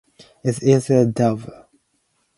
Is 0.43 0.63
easily 0.63 1.05
doable. 1.05 1.67